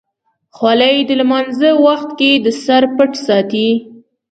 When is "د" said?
1.07-1.11, 2.43-2.47